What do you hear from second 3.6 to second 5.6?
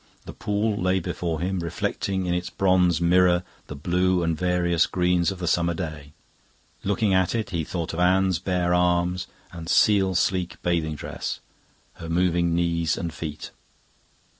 the blue and various green of the